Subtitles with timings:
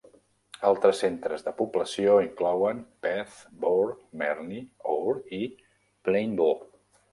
[0.69, 3.93] Altres centres de població inclouen: Beth, Bour,
[4.23, 4.59] Merny,
[4.95, 5.45] Our i
[6.09, 6.69] Plainevaux.